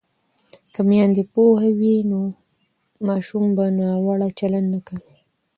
[0.73, 2.19] که میندې پوهې وي نو
[3.07, 5.17] ماشومان به ناوړه چلند نه کوي.